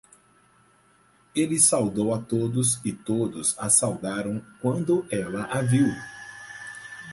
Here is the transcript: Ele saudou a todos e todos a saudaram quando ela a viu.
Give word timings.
Ele 1.35 1.59
saudou 1.59 2.11
a 2.11 2.19
todos 2.19 2.83
e 2.83 2.91
todos 2.91 3.53
a 3.59 3.69
saudaram 3.69 4.41
quando 4.59 5.05
ela 5.11 5.43
a 5.43 5.61
viu. 5.61 5.85